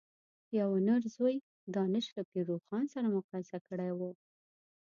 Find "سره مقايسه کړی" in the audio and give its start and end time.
2.93-3.91